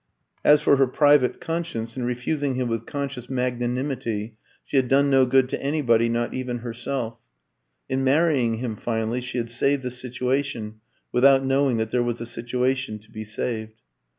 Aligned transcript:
As 0.43 0.61
for 0.61 0.77
her 0.77 0.87
private 0.87 1.39
conscience, 1.39 1.95
in 1.95 2.03
refusing 2.05 2.55
him 2.55 2.67
with 2.67 2.87
conscious 2.87 3.29
magnanimity 3.29 4.35
she 4.65 4.75
had 4.77 4.87
done 4.87 5.11
no 5.11 5.27
good 5.27 5.47
to 5.49 5.61
anybody, 5.61 6.09
not 6.09 6.33
even 6.33 6.57
herself; 6.65 7.19
in 7.87 8.03
marrying 8.03 8.55
him 8.55 8.75
finally 8.75 9.21
she 9.21 9.37
had 9.37 9.51
saved 9.51 9.83
the 9.83 9.91
situation, 9.91 10.81
without 11.11 11.45
knowing 11.45 11.77
that 11.77 11.91
there 11.91 12.01
was 12.01 12.19
a 12.19 12.25
situation 12.25 12.97
to 12.97 13.11
be 13.11 13.23
saved. 13.23 13.79